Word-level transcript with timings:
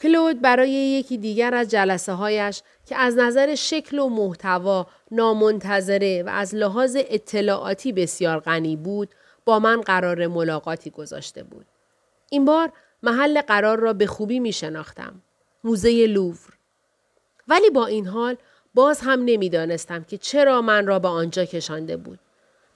کلود 0.00 0.40
برای 0.40 0.70
یکی 0.70 1.18
دیگر 1.18 1.54
از 1.54 1.68
جلسه 1.68 2.12
هایش 2.12 2.62
که 2.86 2.96
از 2.96 3.16
نظر 3.16 3.54
شکل 3.54 3.98
و 3.98 4.08
محتوا 4.08 4.86
نامنتظره 5.10 6.22
و 6.22 6.28
از 6.28 6.54
لحاظ 6.54 6.96
اطلاعاتی 6.96 7.92
بسیار 7.92 8.40
غنی 8.40 8.76
بود 8.76 9.08
با 9.44 9.58
من 9.58 9.80
قرار 9.80 10.26
ملاقاتی 10.26 10.90
گذاشته 10.90 11.42
بود. 11.42 11.66
این 12.30 12.44
بار 12.44 12.72
محل 13.02 13.40
قرار 13.40 13.78
را 13.78 13.92
به 13.92 14.06
خوبی 14.06 14.40
می 14.40 14.52
شناختم. 14.52 15.22
موزه 15.64 16.06
لوور. 16.06 16.56
ولی 17.48 17.70
با 17.70 17.86
این 17.86 18.06
حال 18.06 18.36
باز 18.74 19.00
هم 19.00 19.22
نمی‌دانستم 19.24 20.04
که 20.04 20.18
چرا 20.18 20.62
من 20.62 20.86
را 20.86 20.98
به 20.98 21.08
آنجا 21.08 21.44
کشانده 21.44 21.96
بود. 21.96 22.18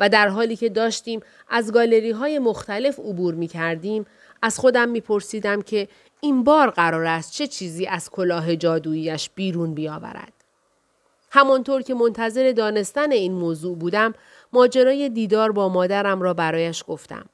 و 0.00 0.08
در 0.08 0.28
حالی 0.28 0.56
که 0.56 0.68
داشتیم 0.68 1.20
از 1.48 1.72
گالری 1.72 2.10
های 2.10 2.38
مختلف 2.38 2.98
عبور 2.98 3.34
می 3.34 3.48
کردیم 3.48 4.06
از 4.42 4.58
خودم 4.58 4.88
می 4.88 5.00
پرسیدم 5.00 5.62
که 5.62 5.88
این 6.20 6.44
بار 6.44 6.70
قرار 6.70 7.04
است 7.04 7.32
چه 7.32 7.46
چیزی 7.46 7.86
از 7.86 8.10
کلاه 8.10 8.56
جادوییش 8.56 9.30
بیرون 9.34 9.74
بیاورد. 9.74 10.32
همانطور 11.30 11.82
که 11.82 11.94
منتظر 11.94 12.52
دانستن 12.52 13.12
این 13.12 13.32
موضوع 13.32 13.76
بودم 13.76 14.14
ماجرای 14.52 15.08
دیدار 15.08 15.52
با 15.52 15.68
مادرم 15.68 16.22
را 16.22 16.34
برایش 16.34 16.84
گفتم. 16.88 17.26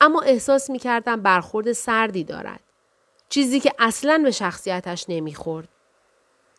اما 0.00 0.20
احساس 0.20 0.70
می 0.70 0.78
کردم 0.78 1.22
برخورد 1.22 1.72
سردی 1.72 2.24
دارد. 2.24 2.60
چیزی 3.28 3.60
که 3.60 3.72
اصلا 3.78 4.20
به 4.24 4.30
شخصیتش 4.30 5.04
نمی‌خورد. 5.08 5.68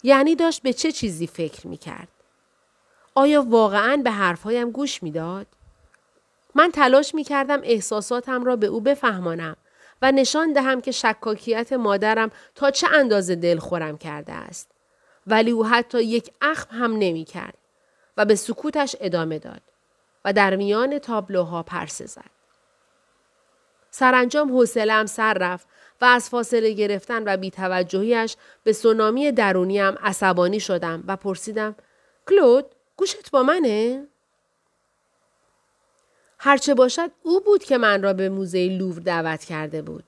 یعنی 0.03 0.35
داشت 0.35 0.61
به 0.61 0.73
چه 0.73 0.91
چیزی 0.91 1.27
فکر 1.27 1.67
می 1.67 1.77
کرد. 1.77 2.07
آیا 3.15 3.41
واقعا 3.41 4.01
به 4.03 4.11
حرفهایم 4.11 4.71
گوش 4.71 5.03
می‌داد؟ 5.03 5.47
من 6.55 6.71
تلاش 6.71 7.15
می 7.15 7.23
کردم 7.23 7.59
احساساتم 7.63 8.43
را 8.43 8.55
به 8.55 8.67
او 8.67 8.81
بفهمانم 8.81 9.55
و 10.01 10.11
نشان 10.11 10.53
دهم 10.53 10.81
که 10.81 10.91
شکاکیت 10.91 11.73
مادرم 11.73 12.31
تا 12.55 12.71
چه 12.71 12.87
اندازه 12.93 13.35
دل 13.35 13.57
خورم 13.57 13.97
کرده 13.97 14.33
است. 14.33 14.71
ولی 15.27 15.51
او 15.51 15.65
حتی 15.65 16.03
یک 16.03 16.31
اخم 16.41 16.75
هم 16.77 16.91
نمی 16.91 17.23
کرد 17.23 17.57
و 18.17 18.25
به 18.25 18.35
سکوتش 18.35 18.95
ادامه 18.99 19.39
داد 19.39 19.61
و 20.25 20.33
در 20.33 20.55
میان 20.55 20.99
تابلوها 20.99 21.63
پرسه 21.63 22.05
زد. 22.05 22.31
سرانجام 23.91 24.51
حوصلهام 24.51 25.05
سر 25.05 25.33
رفت 25.33 25.67
و 26.01 26.05
از 26.05 26.29
فاصله 26.29 26.71
گرفتن 26.71 27.23
و 27.25 27.37
بیتوجهیش 27.37 28.35
به 28.63 28.73
سونامی 28.73 29.31
درونیم 29.31 29.95
عصبانی 30.03 30.59
شدم 30.59 31.03
و 31.07 31.15
پرسیدم 31.15 31.75
کلود 32.29 32.65
گوشت 33.01 33.31
با 33.31 33.43
منه؟ 33.43 34.07
هرچه 36.39 36.73
باشد 36.73 37.11
او 37.23 37.39
بود 37.39 37.63
که 37.63 37.77
من 37.77 38.03
را 38.03 38.13
به 38.13 38.29
موزه 38.29 38.67
لوور 38.67 39.01
دعوت 39.01 39.43
کرده 39.43 39.81
بود. 39.81 40.03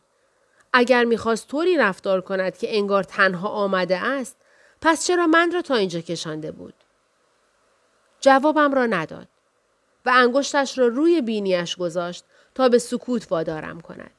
اگر 0.73 1.03
می‌خواست 1.03 1.47
طوری 1.47 1.77
رفتار 1.77 2.21
کند 2.21 2.57
که 2.57 2.77
انگار 2.77 3.03
تنها 3.03 3.49
آمده 3.49 3.97
است 3.97 4.37
پس 4.81 5.05
چرا 5.05 5.27
من 5.27 5.51
را 5.51 5.61
تا 5.61 5.75
اینجا 5.75 5.99
کشانده 6.01 6.51
بود؟ 6.51 6.73
جوابم 8.19 8.73
را 8.73 8.85
نداد 8.85 9.27
و 10.05 10.11
انگشتش 10.15 10.77
را 10.77 10.87
روی 10.87 11.21
بینیش 11.21 11.75
گذاشت 11.75 12.25
تا 12.55 12.69
به 12.69 12.79
سکوت 12.79 13.31
وادارم 13.31 13.81
کند. 13.81 14.11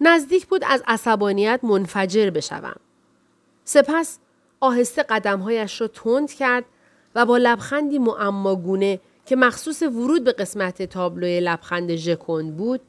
نزدیک 0.00 0.46
بود 0.46 0.64
از 0.66 0.82
عصبانیت 0.86 1.60
منفجر 1.62 2.30
بشوم. 2.30 2.80
سپس 3.64 4.18
آهسته 4.60 5.02
قدمهایش 5.02 5.80
را 5.80 5.88
تند 5.88 6.32
کرد 6.32 6.64
و 7.14 7.26
با 7.26 7.36
لبخندی 7.36 7.98
معماگونه 7.98 9.00
که 9.26 9.36
مخصوص 9.36 9.82
ورود 9.82 10.24
به 10.24 10.32
قسمت 10.32 10.82
تابلوی 10.82 11.40
لبخند 11.40 11.94
ژکوند 11.96 12.56
بود 12.56 12.80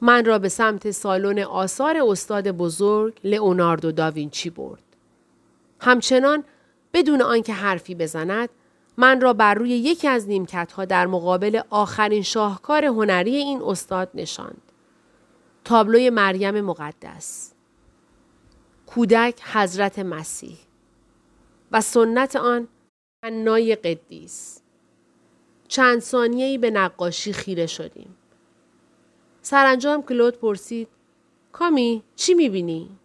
من 0.00 0.24
را 0.24 0.38
به 0.38 0.48
سمت 0.48 0.90
سالن 0.90 1.38
آثار 1.38 1.96
استاد 1.96 2.50
بزرگ 2.50 3.20
لئوناردو 3.24 3.92
داوینچی 3.92 4.50
برد. 4.50 4.82
همچنان 5.80 6.44
بدون 6.92 7.22
آنکه 7.22 7.52
حرفی 7.52 7.94
بزند 7.94 8.48
من 8.96 9.20
را 9.20 9.32
بر 9.32 9.54
روی 9.54 9.70
یکی 9.70 10.08
از 10.08 10.28
نیمکتها 10.28 10.84
در 10.84 11.06
مقابل 11.06 11.60
آخرین 11.70 12.22
شاهکار 12.22 12.84
هنری 12.84 13.36
این 13.36 13.62
استاد 13.62 14.10
نشاند. 14.14 14.62
تابلوی 15.64 16.10
مریم 16.10 16.60
مقدس 16.60 17.52
کودک 18.86 19.40
حضرت 19.52 19.98
مسیح 19.98 20.58
و 21.72 21.80
سنت 21.80 22.36
آن 22.36 22.68
حنای 23.24 23.76
قدیس 23.76 24.62
چند 25.68 26.00
ثانیه‌ای 26.00 26.58
به 26.58 26.70
نقاشی 26.70 27.32
خیره 27.32 27.66
شدیم 27.66 28.16
سرانجام 29.42 30.02
کلود 30.02 30.38
پرسید 30.38 30.88
کامی 31.52 32.02
چی 32.16 32.34
می‌بینی؟ 32.34 32.98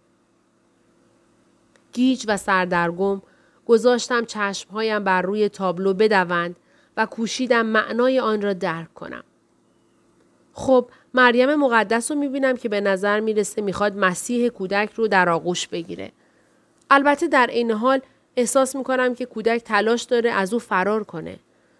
گیج 1.93 2.25
و 2.27 2.37
سردرگم 2.37 3.21
گذاشتم 3.65 4.25
چشمهایم 4.25 5.03
بر 5.03 5.21
روی 5.21 5.49
تابلو 5.49 5.93
بدوند 5.93 6.55
و 6.97 7.05
کوشیدم 7.05 7.65
معنای 7.65 8.19
آن 8.19 8.41
را 8.41 8.53
درک 8.53 8.93
کنم. 8.93 9.23
خب 10.53 10.89
مریم 11.13 11.55
مقدس 11.55 12.11
رو 12.11 12.17
می‌بینم 12.17 12.57
که 12.57 12.69
به 12.69 12.81
نظر 12.81 13.19
می‌رسه 13.19 13.61
می‌خواد 13.61 13.97
مسیح 13.97 14.49
کودک 14.49 14.93
رو 14.95 15.07
در 15.07 15.29
آغوش 15.29 15.67
بگیره. 15.67 16.11
البته 16.89 17.27
در 17.27 17.47
این 17.47 17.71
حال 17.71 18.01
احساس 18.37 18.75
می‌کنم 18.75 19.15
که 19.15 19.25
کودک 19.25 19.63
تلاش 19.63 20.03
داره 20.03 20.31
از 20.31 20.53
او 20.53 20.59
فرار 20.59 21.03
کنه. 21.03 21.39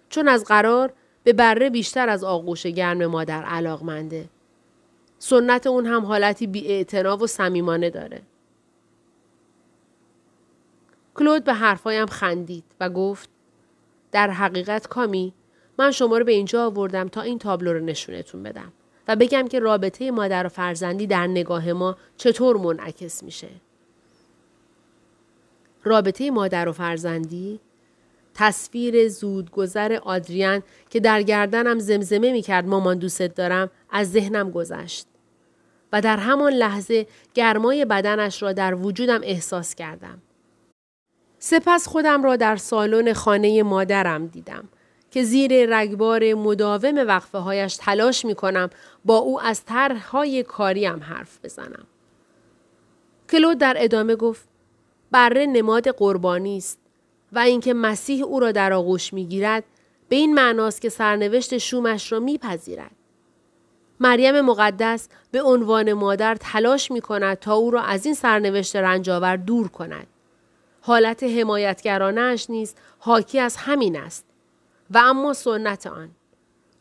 چون 0.09 0.28
از 0.28 0.45
قرار 0.45 0.94
به 1.23 1.34
بره 1.34 1.69
بیشتر 1.69 2.09
از 2.09 2.23
آغوش 2.23 2.66
گرم 2.66 3.06
مادر 3.06 3.44
علاقمنده. 3.44 4.29
سنت 5.19 5.68
اون 5.68 5.85
هم 5.85 6.06
حالتی 6.06 6.47
بی 6.47 6.85
و 7.06 7.28
صمیمانه 7.28 7.90
داره. 7.90 8.22
کلود 11.16 11.44
به 11.44 11.53
حرفایم 11.53 12.06
خندید 12.06 12.63
و 12.79 12.89
گفت 12.89 13.29
در 14.12 14.29
حقیقت 14.29 14.88
کامی 14.88 15.34
من 15.79 15.91
شما 15.91 16.18
رو 16.18 16.25
به 16.25 16.31
اینجا 16.31 16.66
آوردم 16.66 17.07
تا 17.07 17.22
این 17.22 17.39
تابلو 17.39 17.74
رو 17.74 17.79
نشونتون 17.79 18.44
بدم 18.44 18.74
و 19.07 19.16
بگم 19.16 19.47
که 19.47 19.59
رابطه 19.59 20.12
مادر 20.12 20.45
و 20.45 20.50
فرزندی 20.50 21.07
در 21.07 21.28
نگاه 21.28 21.74
ما 21.74 21.97
چطور 22.18 22.57
منعکس 22.57 23.24
میشه. 23.24 23.47
رابطه 25.88 26.31
مادر 26.31 26.70
و 26.70 26.72
فرزندی 26.72 27.59
تصویر 28.34 29.09
زودگذر 29.09 30.00
آدریان 30.03 30.64
که 30.90 31.00
در 31.00 31.22
گردنم 31.22 31.80
زمزمه 31.80 32.31
می 32.31 32.42
کرد 32.42 32.68
مامان 32.68 32.98
دوست 32.98 33.22
دارم 33.22 33.70
از 33.90 34.12
ذهنم 34.12 34.52
گذشت. 34.52 35.08
و 35.94 36.02
در 36.02 36.18
همان 36.18 36.53
لحظه 36.53 37.08
گرمای 37.34 37.86
بدنش 37.86 38.44
را 38.44 38.53
در 38.53 38.75
وجودم 38.75 39.20
احساس 39.24 39.75
کردم. 39.75 40.22
سپس 41.40 41.88
خودم 41.88 42.24
را 42.24 42.36
در 42.36 42.56
سالن 42.56 43.14
خانه 43.14 43.64
مادرم 43.64 44.28
دیدم 44.28 44.69
که 45.12 45.24
زیر 45.24 45.78
رگبار 45.78 46.34
مداوم 46.34 46.98
وقفه 46.98 47.38
هایش 47.38 47.75
تلاش 47.75 48.25
می 48.25 48.36
کنم 48.36 48.69
با 49.06 49.18
او 49.18 49.42
از 49.42 49.66
طرحهای 49.66 50.44
کاریم 50.44 51.04
حرف 51.04 51.40
بزنم. 51.44 51.88
کلود 53.31 53.58
در 53.58 53.75
ادامه 53.80 54.16
گفت 54.16 54.48
بره 55.12 55.45
نماد 55.45 55.88
قربانی 55.88 56.57
است 56.57 56.79
و 57.31 57.40
اینکه 57.40 57.73
مسیح 57.73 58.23
او 58.23 58.40
را 58.40 58.51
در 58.51 58.73
آغوش 58.73 59.13
می‌گیرد 59.13 59.63
به 60.09 60.16
این 60.16 60.34
معناست 60.34 60.81
که 60.81 60.90
سرنوشت 60.90 61.57
شومش 61.57 62.12
را 62.12 62.19
میپذیرد 62.19 62.91
مریم 64.00 64.41
مقدس 64.41 65.09
به 65.31 65.41
عنوان 65.41 65.94
مادر 65.94 66.35
تلاش 66.35 66.91
می 66.91 67.01
کند 67.01 67.40
تا 67.40 67.53
او 67.53 67.72
را 67.72 67.81
از 67.81 68.06
این 68.06 68.16
سرنوشت 68.16 68.75
رنجاور 68.75 69.35
دور 69.35 69.68
کند. 69.68 70.07
حالت 70.81 71.24
حمایتگرانش 71.24 72.50
نیز 72.50 72.75
حاکی 73.00 73.39
از 73.39 73.56
همین 73.56 73.97
است 74.00 74.25
و 74.91 74.97
اما 74.97 75.34
سنت 75.34 75.88
آن. 75.88 76.09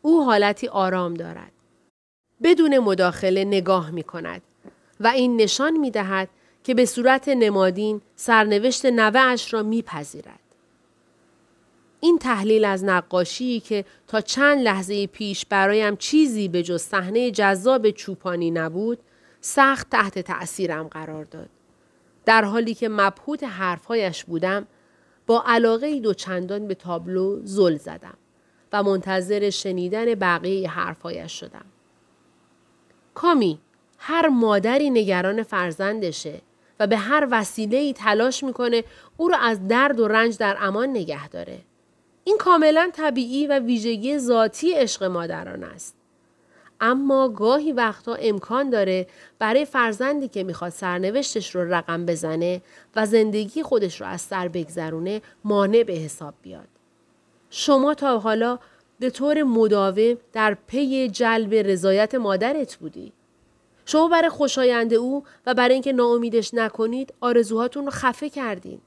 او 0.03 0.25
حالتی 0.25 0.69
آرام 0.69 1.15
دارد. 1.15 1.53
بدون 2.43 2.79
مداخله 2.79 3.45
نگاه 3.45 3.91
می 3.91 4.03
کند 4.03 4.43
و 5.01 5.07
این 5.07 5.37
نشان 5.37 5.77
می 5.77 5.91
دهد 5.91 6.29
که 6.67 6.75
به 6.75 6.85
صورت 6.85 7.29
نمادین 7.29 8.01
سرنوشت 8.17 8.87
نوه 8.87 9.37
را 9.51 9.63
میپذیرد. 9.63 10.41
این 12.01 12.19
تحلیل 12.19 12.65
از 12.65 12.85
نقاشی 12.85 13.61
که 13.61 13.85
تا 14.07 14.21
چند 14.21 14.59
لحظه 14.59 15.07
پیش 15.07 15.47
برایم 15.47 15.97
چیزی 15.97 16.49
به 16.49 16.63
جز 16.63 16.83
صحنه 16.83 17.31
جذاب 17.31 17.91
چوپانی 17.91 18.51
نبود 18.51 18.99
سخت 19.41 19.91
تحت 19.91 20.19
تأثیرم 20.19 20.89
قرار 20.89 21.25
داد. 21.25 21.49
در 22.25 22.45
حالی 22.45 22.75
که 22.75 22.89
مبهوت 22.89 23.45
حرفهایش 23.45 24.25
بودم 24.25 24.67
با 25.27 25.43
علاقه 25.47 26.01
دوچندان 26.01 26.69
به 26.69 26.75
تابلو 26.75 27.41
زل 27.45 27.77
زدم 27.77 28.17
و 28.73 28.83
منتظر 28.83 29.51
شنیدن 29.51 30.15
بقیه 30.15 30.71
حرفهایش 30.71 31.41
شدم. 31.41 31.65
کامی 33.15 33.59
هر 33.99 34.29
مادری 34.29 34.91
نگران 34.91 35.43
فرزندشه 35.43 36.41
و 36.81 36.87
به 36.87 36.97
هر 36.97 37.29
وسیله 37.31 37.77
ای 37.77 37.93
تلاش 37.93 38.45
می‌کنه 38.45 38.85
او 39.17 39.29
را 39.29 39.39
از 39.39 39.69
درد 39.69 40.01
و 40.01 40.09
رنج 40.09 40.39
در 40.39 40.57
امان 40.61 40.89
نگه 40.89 41.29
داره. 41.29 41.59
این 42.25 42.39
کاملا 42.39 42.91
طبیعی 42.93 43.47
و 43.47 43.59
ویژگی 43.59 44.19
ذاتی 44.19 44.73
عشق 44.73 45.05
مادران 45.05 45.65
است. 45.65 45.97
اما 46.81 47.29
گاهی 47.29 47.73
وقتا 47.73 48.15
امکان 48.15 48.71
داره 48.71 49.07
برای 49.39 49.65
فرزندی 49.65 50.29
که 50.29 50.45
می‌خواد 50.45 50.73
سرنوشتش 50.73 51.55
رو 51.55 51.75
رقم 51.75 52.07
بزنه 52.07 52.63
و 52.97 53.07
زندگی 53.07 53.63
خودش 53.63 54.01
رو 54.01 54.07
از 54.07 54.21
سر 54.21 54.49
بگذرونه 54.49 55.23
مانع 55.45 55.83
به 55.83 55.93
حساب 55.93 56.35
بیاد. 56.43 56.69
شما 57.51 57.95
تا 57.95 58.19
حالا 58.19 58.59
به 58.99 59.11
طور 59.11 59.43
مداوم 59.43 60.17
در 60.33 60.57
پی 60.67 61.09
جلب 61.09 61.55
رضایت 61.55 62.15
مادرت 62.15 62.77
بودی. 62.77 63.13
شما 63.87 64.09
برای 64.09 64.29
خوشایند 64.29 64.95
او 64.95 65.25
و 65.47 65.55
برای 65.55 65.73
اینکه 65.73 65.93
ناامیدش 65.93 66.55
نکنید 66.55 67.15
آرزوهاتون 67.21 67.85
رو 67.85 67.91
خفه 67.91 68.31
کردین. 68.31 68.81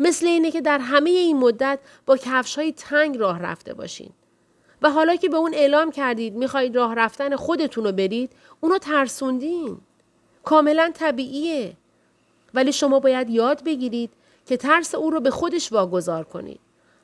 مثل 0.00 0.26
اینه 0.26 0.50
که 0.50 0.60
در 0.60 0.78
همه 0.78 1.10
این 1.10 1.36
مدت 1.36 1.78
با 2.06 2.16
کفش 2.16 2.58
های 2.58 2.72
تنگ 2.72 3.18
راه 3.18 3.38
رفته 3.38 3.74
باشین. 3.74 4.10
و 4.82 4.90
حالا 4.90 5.16
که 5.16 5.28
به 5.28 5.36
اون 5.36 5.54
اعلام 5.54 5.90
کردید 5.90 6.34
می‌خواهید 6.34 6.76
راه 6.76 6.94
رفتن 6.94 7.36
خودتون 7.36 7.84
رو 7.84 7.92
برید 7.92 8.32
اونو 8.60 8.78
ترسوندین. 8.78 9.78
کاملا 10.44 10.90
طبیعیه. 10.94 11.76
ولی 12.54 12.72
شما 12.72 13.00
باید 13.00 13.30
یاد 13.30 13.64
بگیرید 13.64 14.10
که 14.46 14.56
ترس 14.56 14.94
او 14.94 15.10
رو 15.10 15.20
به 15.20 15.30
خودش 15.30 15.72
واگذار 15.72 16.24
کنید 16.24 16.60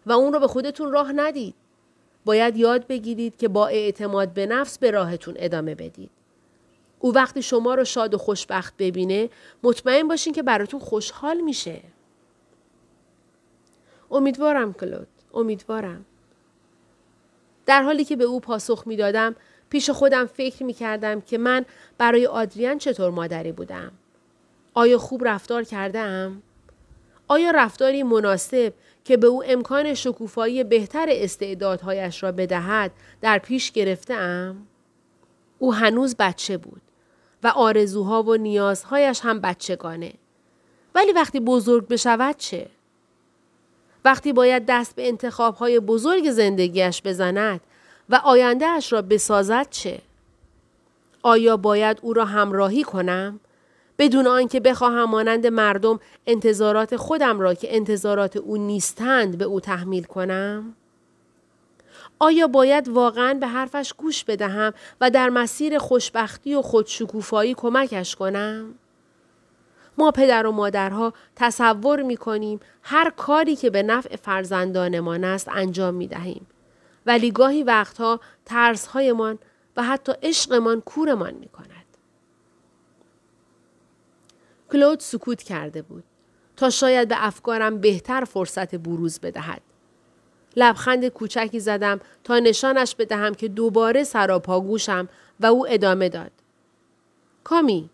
و 0.06 0.12
اون 0.12 0.32
رو 0.32 0.40
به 0.40 0.46
خودتون 0.46 0.92
راه 0.92 1.12
ندید. 1.12 1.54
باید 2.24 2.56
یاد 2.56 2.86
بگیرید 2.86 3.36
که 3.36 3.48
با 3.48 3.66
اعتماد 3.66 4.28
به 4.28 4.46
نفس 4.46 4.78
به 4.78 4.90
راهتون 4.90 5.34
ادامه 5.38 5.74
بدید. 5.74 6.10
او 6.98 7.14
وقتی 7.14 7.42
شما 7.42 7.74
رو 7.74 7.84
شاد 7.84 8.14
و 8.14 8.18
خوشبخت 8.18 8.74
ببینه 8.78 9.30
مطمئن 9.62 10.08
باشین 10.08 10.32
که 10.32 10.42
براتون 10.42 10.80
خوشحال 10.80 11.40
میشه. 11.40 11.80
امیدوارم 14.10 14.72
کلود. 14.72 15.08
امیدوارم. 15.34 16.04
در 17.66 17.82
حالی 17.82 18.04
که 18.04 18.16
به 18.16 18.24
او 18.24 18.40
پاسخ 18.40 18.82
می‌دادم 18.86 19.36
پیش 19.70 19.90
خودم 19.90 20.26
فکر 20.26 20.64
می 20.64 20.72
کردم 20.72 21.20
که 21.20 21.38
من 21.38 21.64
برای 21.98 22.26
آدریان 22.26 22.78
چطور 22.78 23.10
مادری 23.10 23.52
بودم. 23.52 23.92
آیا 24.74 24.98
خوب 24.98 25.28
رفتار 25.28 25.64
کرده 25.64 25.98
ام؟ 25.98 26.42
آیا 27.28 27.50
رفتاری 27.50 28.02
مناسب 28.02 28.72
که 29.04 29.16
به 29.16 29.26
او 29.26 29.44
امکان 29.46 29.94
شکوفایی 29.94 30.64
بهتر 30.64 31.06
استعدادهایش 31.10 32.22
را 32.22 32.32
بدهد 32.32 32.90
در 33.20 33.38
پیش 33.38 33.72
گرفته 33.72 34.14
ام؟ 34.14 34.66
او 35.58 35.74
هنوز 35.74 36.16
بچه 36.16 36.56
بود 36.56 36.82
و 37.42 37.48
آرزوها 37.48 38.22
و 38.22 38.36
نیازهایش 38.36 39.20
هم 39.22 39.40
بچگانه. 39.40 40.12
ولی 40.94 41.12
وقتی 41.12 41.40
بزرگ 41.40 41.88
بشود 41.88 42.36
چه؟ 42.36 42.68
وقتی 44.04 44.32
باید 44.32 44.66
دست 44.68 44.96
به 44.96 45.08
انتخابهای 45.08 45.80
بزرگ 45.80 46.30
زندگیش 46.30 47.02
بزند 47.02 47.60
و 48.08 48.20
آیندهش 48.24 48.92
را 48.92 49.02
بسازد 49.02 49.66
چه؟ 49.70 50.00
آیا 51.22 51.56
باید 51.56 51.98
او 52.02 52.12
را 52.12 52.24
همراهی 52.24 52.82
کنم؟ 52.82 53.40
بدون 53.98 54.26
آنکه 54.26 54.60
بخواهم 54.60 55.10
مانند 55.10 55.46
مردم 55.46 56.00
انتظارات 56.26 56.96
خودم 56.96 57.40
را 57.40 57.54
که 57.54 57.76
انتظارات 57.76 58.36
او 58.36 58.56
نیستند 58.56 59.38
به 59.38 59.44
او 59.44 59.60
تحمیل 59.60 60.04
کنم؟ 60.04 60.74
آیا 62.18 62.46
باید 62.46 62.88
واقعا 62.88 63.34
به 63.34 63.46
حرفش 63.46 63.92
گوش 63.92 64.24
بدهم 64.24 64.72
و 65.00 65.10
در 65.10 65.28
مسیر 65.28 65.78
خوشبختی 65.78 66.54
و 66.54 66.62
خودشکوفایی 66.62 67.54
کمکش 67.54 68.16
کنم؟ 68.16 68.74
ما 69.98 70.10
پدر 70.10 70.46
و 70.46 70.52
مادرها 70.52 71.12
تصور 71.36 72.02
می 72.02 72.16
کنیم 72.16 72.60
هر 72.82 73.10
کاری 73.10 73.56
که 73.56 73.70
به 73.70 73.82
نفع 73.82 74.16
فرزندانمان 74.16 75.24
است 75.24 75.48
انجام 75.48 75.94
می 75.94 76.06
دهیم. 76.06 76.46
ولی 77.06 77.30
گاهی 77.30 77.62
وقتها 77.62 78.20
ترسهایمان 78.44 79.38
و 79.76 79.82
حتی 79.82 80.12
عشقمان 80.22 80.80
کورمان 80.80 81.34
می 81.34 81.48
کند. 81.48 81.86
کلود 84.72 85.00
سکوت 85.00 85.42
کرده 85.42 85.82
بود 85.82 86.04
تا 86.56 86.70
شاید 86.70 87.08
به 87.08 87.16
افکارم 87.18 87.80
بهتر 87.80 88.24
فرصت 88.24 88.74
بروز 88.74 89.20
بدهد. 89.20 89.62
لبخند 90.56 91.08
کوچکی 91.08 91.60
زدم 91.60 92.00
تا 92.24 92.38
نشانش 92.38 92.94
بدهم 92.94 93.34
که 93.34 93.48
دوباره 93.48 94.04
سراپاگوشم 94.04 95.08
و 95.40 95.46
او 95.46 95.66
ادامه 95.68 96.08
داد. 96.08 96.30
کامی 97.44 97.90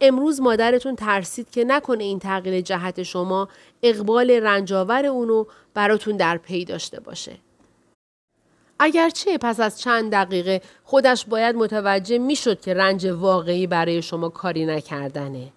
امروز 0.00 0.40
مادرتون 0.40 0.96
ترسید 0.96 1.50
که 1.50 1.64
نکنه 1.64 2.04
این 2.04 2.18
تغییر 2.18 2.60
جهت 2.60 3.02
شما 3.02 3.48
اقبال 3.82 4.30
رنجاور 4.30 5.06
اونو 5.06 5.44
براتون 5.74 6.16
در 6.16 6.36
پی 6.36 6.64
داشته 6.64 7.00
باشه. 7.00 7.32
اگرچه 8.78 9.38
پس 9.38 9.60
از 9.60 9.80
چند 9.80 10.12
دقیقه 10.12 10.62
خودش 10.84 11.24
باید 11.24 11.56
متوجه 11.56 12.18
می‌شد 12.18 12.60
که 12.60 12.74
رنج 12.74 13.06
واقعی 13.06 13.66
برای 13.66 14.02
شما 14.02 14.28
کاری 14.28 14.66
نکردنه. 14.66 15.52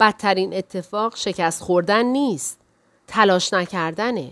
بدترین 0.00 0.54
اتفاق 0.54 1.16
شکست 1.16 1.62
خوردن 1.62 2.04
نیست. 2.04 2.60
تلاش 3.06 3.52
نکردنه. 3.52 4.30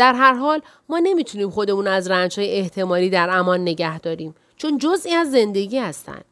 در 0.00 0.14
هر 0.14 0.32
حال 0.34 0.62
ما 0.88 0.98
نمی‌تونیم 0.98 1.50
خودمون 1.50 1.86
از 1.86 2.10
رنجهای 2.10 2.52
احتمالی 2.52 3.10
در 3.10 3.30
امان 3.30 3.60
نگه 3.60 3.98
داریم 3.98 4.34
چون 4.56 4.78
جزئی 4.78 5.14
از 5.14 5.30
زندگی 5.30 5.78
هستند. 5.78 6.24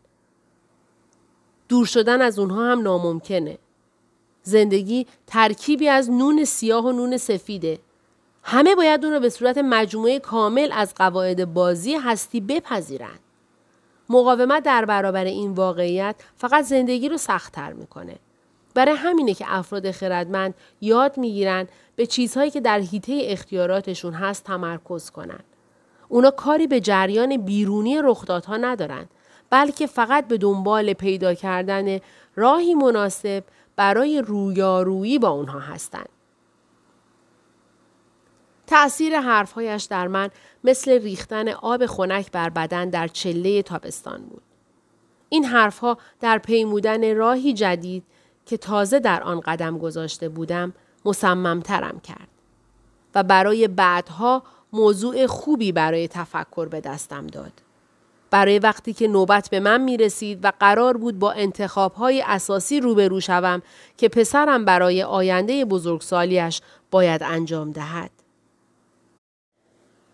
دور 1.69 1.87
شدن 1.87 2.23
از 2.23 2.39
اونها 2.39 2.73
هم 2.73 2.81
ناممکنه. 2.81 3.59
زندگی 4.43 5.07
ترکیبی 5.27 5.89
از 5.89 6.11
نون 6.11 6.45
سیاه 6.45 6.87
و 6.87 6.93
نون 6.93 7.17
سفیده. 7.17 7.79
همه 8.43 8.75
باید 8.75 9.05
اون 9.05 9.15
رو 9.15 9.21
به 9.21 9.29
صورت 9.29 9.59
مجموعه 9.59 10.19
کامل 10.19 10.71
از 10.73 10.95
قواعد 10.95 11.55
بازی 11.55 11.95
هستی 11.95 12.41
بپذیرند. 12.41 13.21
مقاومت 14.09 14.63
در 14.63 14.85
برابر 14.85 15.25
این 15.25 15.53
واقعیت 15.53 16.17
فقط 16.37 16.65
زندگی 16.65 17.09
رو 17.09 17.17
سختتر 17.17 17.73
می‌کنه. 17.73 18.17
برای 18.75 18.95
همینه 18.95 19.35
که 19.35 19.45
افراد 19.49 19.91
خردمند 19.91 20.55
یاد 20.81 21.19
می‌گیرن 21.19 21.69
به 21.99 22.07
چیزهایی 22.07 22.51
که 22.51 22.61
در 22.61 22.81
حیطه 22.81 23.21
اختیاراتشون 23.25 24.15
هست 24.15 24.45
تمرکز 24.45 25.11
کنن. 25.11 25.41
اونا 26.09 26.31
کاری 26.31 26.67
به 26.67 26.81
جریان 26.81 27.37
بیرونی 27.37 28.03
رخدادها 28.03 28.57
ندارن 28.57 29.07
بلکه 29.51 29.87
فقط 29.87 30.29
به 30.29 30.39
دنبال 30.39 30.93
پیدا 30.93 31.35
کردن 31.35 31.99
راهی 32.37 32.75
مناسب 32.75 33.45
برای 33.77 34.23
رویارویی 34.23 35.19
با 35.19 35.29
اونها 35.29 35.59
هستند. 35.59 36.09
تأثیر 38.67 39.21
حرفهایش 39.21 39.85
در 39.85 40.09
من 40.09 40.31
مثل 40.65 41.03
ریختن 41.03 41.49
آب 41.49 41.87
خنک 41.87 42.31
بر 42.33 42.49
بدن 42.49 42.91
در 42.91 43.09
چله 43.09 43.63
تابستان 43.63 44.23
بود. 44.23 44.43
این 45.29 45.45
حرفها 45.45 45.99
در 46.21 46.39
پیمودن 46.39 47.17
راهی 47.17 47.53
جدید 47.53 48.05
که 48.47 48.57
تازه 48.57 49.01
در 49.01 49.23
آن 49.23 49.41
قدم 49.41 49.79
گذاشته 49.79 50.29
بودم 50.29 50.75
مصممترم 51.05 52.01
کرد. 52.01 52.29
و 53.15 53.23
برای 53.23 53.69
بعدها 53.69 54.43
موضوع 54.73 55.27
خوبی 55.27 55.73
برای 55.73 56.09
تفکر 56.09 56.69
به 56.69 56.81
دستم 56.81 57.27
داد. 57.27 57.53
برای 58.31 58.59
وقتی 58.59 58.93
که 58.93 59.09
نوبت 59.09 59.51
به 59.51 59.61
من 59.61 59.81
می 59.81 59.97
رسید 59.97 60.45
و 60.45 60.53
قرار 60.61 60.97
بود 60.97 61.19
با 61.19 61.33
انتخاب 61.33 61.95
های 61.95 62.23
اساسی 62.27 62.81
روبرو 62.81 63.21
شوم 63.21 63.63
که 63.97 64.09
پسرم 64.09 64.65
برای 64.65 65.03
آینده 65.03 65.65
بزرگسالیش 65.65 66.61
باید 66.91 67.23
انجام 67.23 67.73
دهد. 67.73 68.11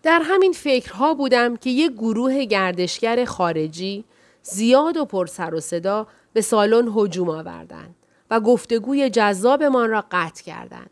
در 0.03 0.21
همین 0.23 0.51
فکرها 0.51 1.13
بودم 1.13 1.55
که 1.55 1.69
یک 1.69 1.91
گروه 1.91 2.45
گردشگر 2.45 3.25
خارجی 3.25 4.05
زیاد 4.41 4.97
و 4.97 5.05
پر 5.05 5.25
سر 5.25 5.53
و 5.53 5.59
صدا 5.59 6.07
به 6.33 6.41
سالن 6.41 6.91
هجوم 6.95 7.29
آوردند 7.29 7.95
و 8.29 8.39
گفتگوی 8.39 9.09
جذابمان 9.09 9.89
را 9.89 10.05
قطع 10.11 10.43
کردند. 10.43 10.89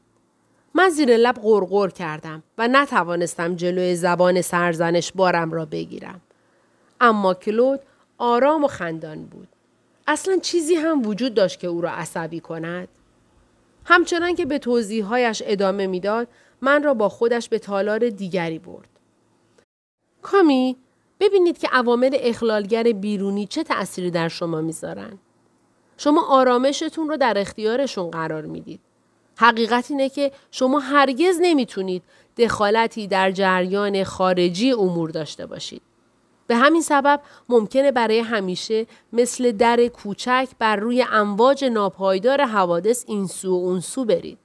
من 0.74 0.90
زیر 0.90 1.18
لب 1.18 1.36
غرغر 1.42 1.90
کردم 1.90 2.44
و 2.58 2.68
نتوانستم 2.68 3.56
جلوی 3.56 3.96
زبان 3.96 4.42
سرزنش 4.42 5.12
بارم 5.12 5.52
را 5.52 5.66
بگیرم. 5.66 6.22
اما 7.02 7.34
کلود 7.34 7.80
آرام 8.18 8.64
و 8.64 8.68
خندان 8.68 9.26
بود. 9.26 9.48
اصلا 10.08 10.38
چیزی 10.38 10.76
هم 10.76 11.08
وجود 11.08 11.34
داشت 11.34 11.60
که 11.60 11.68
او 11.68 11.82
را 11.82 11.92
عصبی 11.92 12.40
کند. 12.40 12.88
همچنان 13.86 14.36
که 14.36 14.46
به 14.46 14.60
توضیحهایش 14.60 15.44
ادامه 15.46 15.88
می‌داد 15.88 16.28
من 16.62 16.84
را 16.84 16.94
با 16.94 17.10
خودش 17.10 17.50
به 17.50 17.60
تالار 17.60 18.10
دیگری 18.10 18.60
برد. 18.60 18.90
کامی 20.22 20.78
ببینید 21.20 21.58
که 21.58 21.68
عوامل 21.72 22.18
اخلالگر 22.20 22.84
بیرونی 22.84 23.48
چه 23.48 23.64
تأثیری 23.64 24.12
در 24.12 24.28
شما 24.28 24.62
می‌ذارن. 24.62 25.20
شما 25.98 26.26
آرامشتون 26.30 27.10
رو 27.10 27.18
در 27.18 27.38
اختیارشون 27.38 28.12
قرار 28.12 28.46
می‌دید. 28.46 28.80
حقیقت 29.38 29.92
اینه 29.92 30.10
که 30.10 30.32
شما 30.52 30.80
هرگز 30.80 31.38
نمی‌تونید 31.42 32.04
دخالتی 32.38 33.08
در 33.08 33.32
جریان 33.32 34.04
خارجی 34.04 34.72
امور 34.72 35.10
داشته 35.10 35.46
باشید. 35.46 35.82
به 36.48 36.56
همین 36.56 36.82
سبب 36.82 37.22
ممکنه 37.50 37.92
برای 37.92 38.20
همیشه 38.20 38.86
مثل 39.14 39.52
در 39.52 39.88
کوچک 39.88 40.48
بر 40.60 40.76
روی 40.76 41.06
امواج 41.12 41.66
ناپایدار 41.66 42.46
حوادث 42.46 43.04
این 43.08 43.28
سو 43.28 43.52
و 43.52 43.66
اون 43.66 43.80
سو 43.80 44.06
برید. 44.06 44.38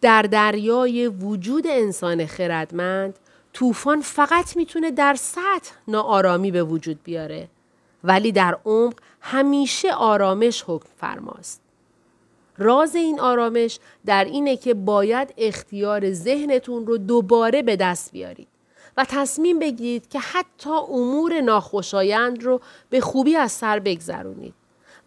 در 0.00 0.22
دریای 0.22 1.08
وجود 1.08 1.66
انسان 1.66 2.26
خردمند 2.26 3.18
طوفان 3.52 4.00
فقط 4.00 4.56
می‌تونه 4.56 4.90
در 4.90 5.14
سطح 5.14 5.72
ناآرامی 5.88 6.50
به 6.50 6.62
وجود 6.62 7.02
بیاره 7.02 7.48
ولی 8.04 8.32
در 8.32 8.58
عمق 8.64 8.94
همیشه 9.22 9.92
آرامش 9.92 10.64
حکم 10.66 10.88
فرماست. 10.96 11.60
راز 12.58 12.96
این 12.96 13.20
آرامش 13.20 13.78
در 14.06 14.24
اینه 14.24 14.56
که 14.56 14.74
باید 14.74 15.34
اختیار 15.38 16.12
ذهنتون 16.12 16.86
رو 16.86 16.98
دوباره 16.98 17.62
به 17.62 17.76
دست 17.76 18.12
بیارید 18.12 18.48
و 18.96 19.06
تصمیم 19.08 19.58
بگیرید 19.58 20.08
که 20.08 20.18
حتی 20.18 20.70
امور 20.70 21.40
ناخوشایند 21.40 22.42
رو 22.42 22.60
به 22.90 23.00
خوبی 23.00 23.36
از 23.36 23.52
سر 23.52 23.78
بگذرونید 23.78 24.54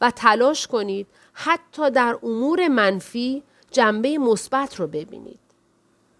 و 0.01 0.12
تلاش 0.12 0.67
کنید 0.67 1.07
حتی 1.34 1.91
در 1.91 2.17
امور 2.24 2.67
منفی 2.67 3.43
جنبه 3.72 4.17
مثبت 4.17 4.79
رو 4.79 4.88
ببینید. 4.88 5.39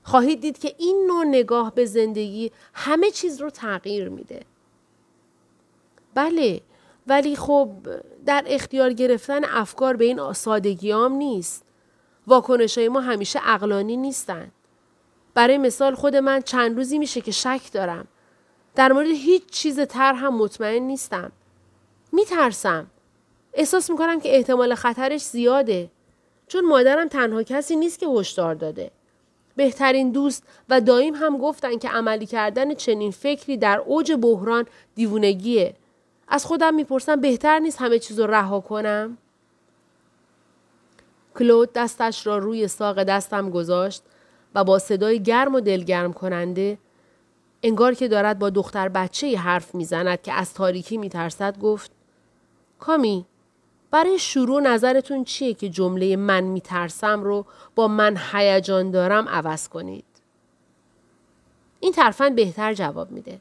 خواهید 0.04 0.42
دید 0.42 0.58
که 0.58 0.75
این 0.78 1.06
نوع 1.08 1.25
نگاه 1.25 1.75
به 1.75 1.86
زندگی 1.86 2.52
همه 2.74 3.12
چیز 3.12 3.42
رو 3.42 3.50
تغییر 3.50 4.10
میده. 4.10 4.42
بله 6.14 6.62
ولی 7.08 7.36
خب 7.36 7.70
در 8.26 8.44
اختیار 8.48 8.94
گرفتن 8.94 9.46
افکار 9.46 9.96
به 9.96 10.06
این 10.06 10.34
سادگی 10.34 10.92
هم 10.92 11.12
نیست. 11.12 11.66
واکنش 12.28 12.78
های 12.78 12.90
ما 12.90 13.00
همیشه 13.00 13.40
اقلانی 13.46 13.98
نیستند. 13.98 14.52
برای 15.34 15.58
مثال 15.58 15.96
خود 15.96 16.16
من 16.16 16.42
چند 16.42 16.78
روزی 16.78 17.00
میشه 17.00 17.22
که 17.22 17.32
شک 17.32 17.72
دارم. 17.72 18.08
در 18.76 18.92
مورد 18.92 19.08
هیچ 19.08 19.44
چیز 19.52 19.80
تر 19.80 20.14
هم 20.14 20.38
مطمئن 20.38 20.84
نیستم. 20.84 21.32
میترسم. 22.12 22.88
احساس 23.54 23.90
می‌کنم 23.90 24.20
که 24.20 24.36
احتمال 24.36 24.76
خطرش 24.76 25.22
زیاده. 25.22 25.90
چون 26.48 26.66
مادرم 26.66 27.08
تنها 27.08 27.44
کسی 27.44 27.76
نیست 27.76 28.00
که 28.00 28.08
هشدار 28.08 28.56
داده. 28.56 28.92
بهترین 29.56 30.12
دوست 30.12 30.44
و 30.70 30.82
دایم 30.82 31.16
هم 31.16 31.38
گفتن 31.38 31.78
که 31.78 31.90
عملی 31.90 32.26
کردن 32.26 32.74
چنین 32.74 33.12
فکری 33.12 33.58
در 33.58 33.80
اوج 33.80 34.12
بحران 34.12 34.66
دیوونگیه. 34.96 35.76
از 36.27 36.46
خودم 36.46 36.74
می‌پرسم 36.74 37.22
بهتر 37.22 37.60
نیست 37.60 37.82
همه 37.82 38.00
چیز 38.00 38.20
رو 38.20 38.27
رها 38.27 38.60
کنم؟ 38.60 39.17
کلود 41.36 41.74
دستش 41.74 42.27
را 42.27 42.38
روی 42.38 42.67
ساق 42.67 43.03
دستم 43.03 43.50
گذاشت 43.50 44.03
و 44.55 44.63
با 44.63 44.79
صدای 44.79 45.24
گرم 45.24 45.55
و 45.55 45.60
دلگرم 45.60 46.13
کننده 46.13 46.77
انگار 47.63 47.94
که 47.94 48.08
دارد 48.08 48.39
با 48.39 48.50
دختر 48.50 48.89
بچه 48.89 49.38
حرف 49.38 49.75
می‌زند 49.75 50.22
که 50.22 50.34
از 50.34 50.53
تاریکی 50.53 50.98
میترسد 50.98 51.60
گفت 51.60 51.91
کامی 52.79 53.25
برای 53.91 54.20
شروع 54.20 54.62
نظرتون 54.62 55.24
چیه 55.24 55.53
که 55.53 55.70
جمله 55.70 56.15
من 56.15 56.44
میترسم 56.44 57.24
رو 57.24 57.46
با 57.75 57.88
من 57.88 58.17
هیجان 58.32 58.91
دارم 58.91 59.29
عوض 59.29 59.67
کنید؟ 59.67 60.05
این 61.79 61.91
ترفند 61.91 62.36
بهتر 62.36 62.74
جواب 62.74 63.12
میده. 63.12 63.39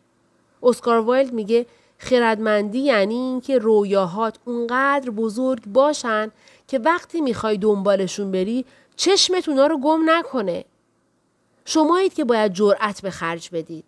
اسکار 0.62 0.98
وایلد 0.98 1.32
میگه 1.32 1.66
خردمندی 1.98 2.78
یعنی 2.78 3.14
اینکه 3.14 3.58
رویاهات 3.58 4.38
اونقدر 4.44 5.10
بزرگ 5.10 5.64
باشن 5.66 6.30
که 6.68 6.78
وقتی 6.78 7.20
می‌خوای 7.20 7.58
دنبالشون 7.58 8.32
بری 8.32 8.64
چشمت 8.96 9.48
اونا 9.48 9.66
رو 9.66 9.78
گم 9.78 10.10
نکنه. 10.10 10.64
شمایید 11.64 12.14
که 12.14 12.24
باید 12.24 12.52
جرأت 12.52 13.02
به 13.02 13.10
خرج 13.10 13.50
بدید. 13.52 13.84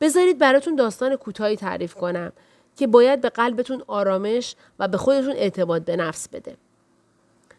بذارید 0.00 0.38
براتون 0.38 0.76
داستان 0.76 1.16
کوتاهی 1.16 1.56
تعریف 1.56 1.94
کنم 1.94 2.32
که 2.76 2.86
باید 2.86 3.20
به 3.20 3.28
قلبتون 3.28 3.82
آرامش 3.86 4.54
و 4.78 4.88
به 4.88 4.96
خودتون 4.96 5.32
اعتماد 5.32 5.84
به 5.84 5.96
نفس 5.96 6.28
بده. 6.28 6.56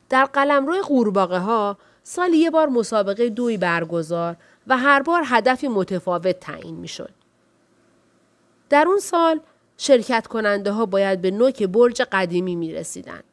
در 0.10 0.26
قلمرو 0.26 0.82
قورباغه 0.82 1.40
ها 1.40 1.78
سال 2.04 2.34
یه 2.34 2.50
بار 2.50 2.70
مسابقه 2.70 3.30
دوی 3.30 3.58
برگزار 3.58 4.36
و 4.68 4.78
هر 4.78 5.02
بار 5.02 5.24
هدفی 5.26 5.68
متفاوت 5.68 6.40
تعیین 6.40 6.76
می 6.76 6.88
شد. 6.88 7.10
در 8.70 8.88
اون 8.88 9.00
سال 9.00 9.40
شرکت 9.84 10.28
کننده 10.28 10.72
ها 10.72 10.86
باید 10.86 11.22
به 11.22 11.32
نوک 11.32 11.64
برج 11.64 12.02
قدیمی 12.02 12.56
می 12.56 12.74
رسیدن. 12.74 13.24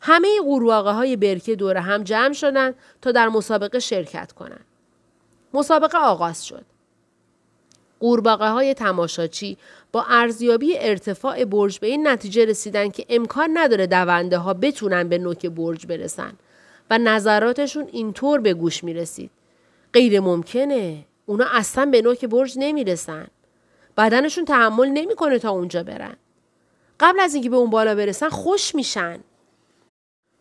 همه 0.00 0.28
قورباغه 0.44 0.90
های 0.90 1.16
برکه 1.16 1.56
دور 1.56 1.76
هم 1.76 2.02
جمع 2.02 2.32
شدند 2.32 2.74
تا 3.02 3.12
در 3.12 3.28
مسابقه 3.28 3.78
شرکت 3.78 4.32
کنند. 4.32 4.64
مسابقه 5.54 5.98
آغاز 5.98 6.46
شد. 6.46 6.64
قورباغه 8.00 8.48
های 8.48 8.74
تماشاچی 8.74 9.56
با 9.92 10.04
ارزیابی 10.08 10.78
ارتفاع 10.78 11.44
برج 11.44 11.78
به 11.78 11.86
این 11.86 12.08
نتیجه 12.08 12.44
رسیدن 12.44 12.88
که 12.88 13.06
امکان 13.08 13.50
نداره 13.58 13.86
دونده 13.86 14.38
ها 14.38 14.54
بتونن 14.54 15.08
به 15.08 15.18
نوک 15.18 15.46
برج 15.46 15.86
برسن 15.86 16.32
و 16.90 16.98
نظراتشون 16.98 17.88
اینطور 17.92 18.40
به 18.40 18.54
گوش 18.54 18.84
می 18.84 18.94
رسید. 18.94 19.30
غیر 19.92 20.20
ممکنه. 20.20 21.04
اونا 21.26 21.46
اصلا 21.52 21.86
به 21.86 22.02
نوک 22.02 22.24
برج 22.24 22.54
نمی 22.56 22.84
رسن. 22.84 23.26
بدنشون 23.96 24.44
تحمل 24.44 24.88
نمی‌کنه 24.88 25.38
تا 25.38 25.50
اونجا 25.50 25.82
برن. 25.82 26.16
قبل 27.00 27.20
از 27.20 27.34
اینکه 27.34 27.50
به 27.50 27.56
اون 27.56 27.70
بالا 27.70 27.94
برسن 27.94 28.28
خوش 28.28 28.74
میشن. 28.74 29.20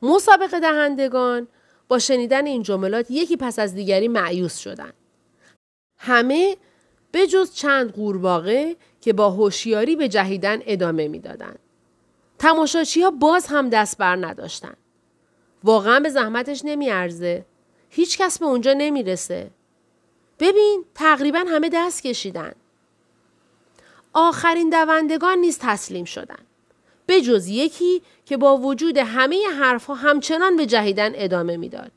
مسابقه 0.01 0.59
دهندگان 0.59 1.47
با 1.87 1.99
شنیدن 1.99 2.45
این 2.45 2.63
جملات 2.63 3.11
یکی 3.11 3.37
پس 3.37 3.59
از 3.59 3.75
دیگری 3.75 4.07
معیوس 4.07 4.57
شدن. 4.57 4.93
همه 5.97 6.57
به 7.11 7.27
جز 7.27 7.53
چند 7.53 7.91
قورباغه 7.91 8.75
که 9.01 9.13
با 9.13 9.29
هوشیاری 9.29 9.95
به 9.95 10.07
جهیدن 10.07 10.59
ادامه 10.65 11.07
می‌دادند. 11.07 11.59
تماشاچی 12.39 13.01
ها 13.01 13.11
باز 13.11 13.47
هم 13.47 13.69
دست 13.69 13.97
بر 13.97 14.15
نداشتن. 14.15 14.73
واقعا 15.63 15.99
به 15.99 16.09
زحمتش 16.09 16.61
نمیارزه. 16.65 17.45
هیچ 17.89 18.17
کس 18.17 18.39
به 18.39 18.45
اونجا 18.45 18.73
نمی‌رسه. 18.73 19.51
ببین 20.39 20.85
تقریبا 20.95 21.39
همه 21.47 21.69
دست 21.73 22.03
کشیدن. 22.03 22.51
آخرین 24.13 24.69
دوندگان 24.69 25.37
نیز 25.37 25.57
تسلیم 25.61 26.05
شدند. 26.05 26.45
به 27.05 27.21
جز 27.21 27.47
یکی 27.47 28.01
که 28.25 28.37
با 28.37 28.57
وجود 28.57 28.97
همه 28.97 29.47
حرفها 29.59 29.95
همچنان 29.95 30.55
به 30.55 30.65
جهیدن 30.65 31.11
ادامه 31.15 31.57
می‌داد. 31.57 31.91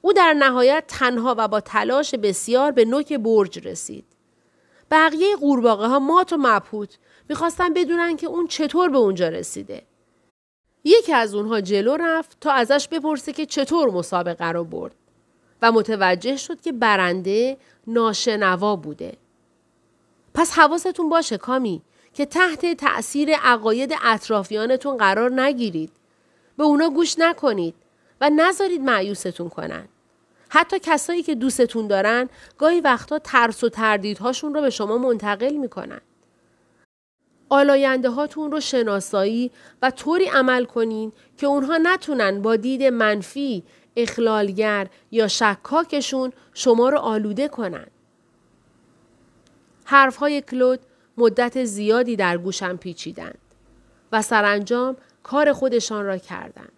او 0.00 0.12
در 0.12 0.32
نهایت 0.32 0.84
تنها 0.88 1.34
و 1.38 1.48
با 1.48 1.60
تلاش 1.60 2.14
بسیار 2.14 2.70
به 2.70 2.84
نوک 2.84 3.12
برج 3.12 3.68
رسید. 3.68 4.04
بقیه 4.90 5.36
قورباغه 5.36 5.86
ها 5.86 5.98
مات 5.98 6.32
و 6.32 6.36
مبهوت 6.38 6.98
می‌خواستن 7.28 7.74
بدونن 7.74 8.16
که 8.16 8.26
اون 8.26 8.46
چطور 8.46 8.88
به 8.88 8.98
اونجا 8.98 9.28
رسیده. 9.28 9.82
یکی 10.84 11.12
از 11.12 11.34
اونها 11.34 11.60
جلو 11.60 11.96
رفت 11.96 12.36
تا 12.40 12.52
ازش 12.52 12.88
بپرسه 12.88 13.32
که 13.32 13.46
چطور 13.46 13.90
مسابقه 13.90 14.48
رو 14.48 14.64
برد 14.64 14.94
و 15.62 15.72
متوجه 15.72 16.36
شد 16.36 16.60
که 16.60 16.72
برنده 16.72 17.56
ناشنوا 17.86 18.76
بوده. 18.76 19.16
پس 20.34 20.52
حواستون 20.52 21.08
باشه 21.08 21.38
کامی 21.38 21.82
که 22.14 22.26
تحت 22.26 22.74
تأثیر 22.76 23.34
عقاید 23.34 23.94
اطرافیانتون 24.02 24.96
قرار 24.96 25.40
نگیرید. 25.40 25.92
به 26.56 26.64
اونا 26.64 26.90
گوش 26.90 27.18
نکنید 27.18 27.74
و 28.20 28.30
نذارید 28.30 28.80
معیوستون 28.80 29.48
کنن. 29.48 29.88
حتی 30.48 30.78
کسایی 30.82 31.22
که 31.22 31.34
دوستتون 31.34 31.86
دارن 31.86 32.28
گاهی 32.58 32.80
وقتا 32.80 33.18
ترس 33.18 33.64
و 33.64 33.68
تردیدهاشون 33.68 34.54
رو 34.54 34.60
به 34.60 34.70
شما 34.70 34.98
منتقل 34.98 35.56
می‌کنن. 35.56 36.00
آلاینده 37.48 38.10
هاتون 38.10 38.52
رو 38.52 38.60
شناسایی 38.60 39.50
و 39.82 39.90
طوری 39.90 40.24
عمل 40.24 40.64
کنین 40.64 41.12
که 41.36 41.46
اونها 41.46 41.78
نتونن 41.82 42.42
با 42.42 42.56
دید 42.56 42.82
منفی، 42.82 43.62
اخلالگر 43.96 44.86
یا 45.10 45.28
شکاکشون 45.28 46.32
شما 46.54 46.88
رو 46.88 46.98
آلوده 46.98 47.48
کنن. 47.48 47.86
حرفهای 49.90 50.42
کلود 50.42 50.80
مدت 51.16 51.64
زیادی 51.64 52.16
در 52.16 52.38
گوشم 52.38 52.76
پیچیدند 52.76 53.38
و 54.12 54.22
سرانجام 54.22 54.96
کار 55.22 55.52
خودشان 55.52 56.04
را 56.04 56.18
کردند. 56.18 56.72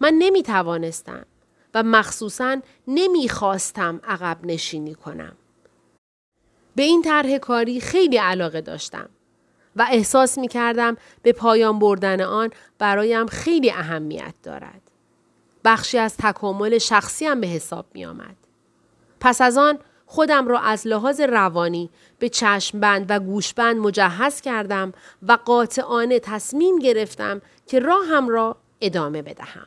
من 0.00 0.14
نمی 0.18 0.42
توانستم 0.42 1.26
و 1.74 1.82
مخصوصا 1.82 2.56
نمی 2.88 3.28
خواستم 3.28 4.00
عقب 4.04 4.38
نشینی 4.44 4.94
کنم. 4.94 5.36
به 6.76 6.82
این 6.82 7.02
طرح 7.02 7.38
کاری 7.38 7.80
خیلی 7.80 8.16
علاقه 8.16 8.60
داشتم 8.60 9.08
و 9.76 9.86
احساس 9.90 10.38
می 10.38 10.48
کردم 10.48 10.96
به 11.22 11.32
پایان 11.32 11.78
بردن 11.78 12.20
آن 12.20 12.50
برایم 12.78 13.26
خیلی 13.26 13.70
اهمیت 13.70 14.34
دارد. 14.42 14.82
بخشی 15.64 15.98
از 15.98 16.16
تکامل 16.16 16.78
شخصیم 16.78 17.40
به 17.40 17.46
حساب 17.46 17.86
می 17.94 18.04
آمد. 18.04 18.36
پس 19.20 19.40
از 19.40 19.58
آن 19.58 19.78
خودم 20.12 20.48
را 20.48 20.60
از 20.60 20.86
لحاظ 20.86 21.20
روانی 21.20 21.90
به 22.18 22.28
چشمبند 22.28 23.06
و 23.08 23.20
گوشبند 23.20 23.76
مجهز 23.76 24.40
کردم 24.40 24.92
و 25.22 25.38
قاطعانه 25.44 26.18
تصمیم 26.18 26.78
گرفتم 26.78 27.42
که 27.66 27.78
راهم 27.78 28.28
را 28.28 28.56
ادامه 28.80 29.22
بدهم. 29.22 29.66